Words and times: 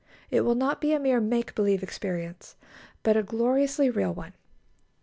It 0.31 0.41
will 0.41 0.55
not 0.55 0.81
be 0.81 0.93
a 0.93 0.99
mere 0.99 1.21
"make 1.21 1.53
believe" 1.53 1.83
experience, 1.83 2.55
but 3.03 3.15
a 3.15 3.21
gloriously 3.21 3.91
real 3.91 4.15
one. 4.15 4.33